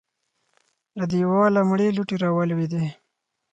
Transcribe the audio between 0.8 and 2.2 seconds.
له دېواله مړې لوټې